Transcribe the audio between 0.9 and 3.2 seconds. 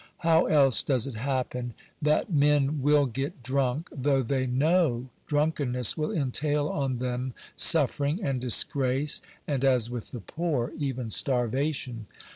it happen that men will